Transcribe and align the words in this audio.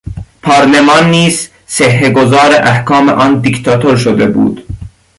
پارلمان 0.41 1.09
نیز 1.11 1.49
صحه 1.65 2.09
گذار 2.09 2.55
احکام 2.63 3.09
آن 3.09 3.39
دیکتاتور 3.39 3.97
شده 3.97 4.27
بود. 4.27 4.63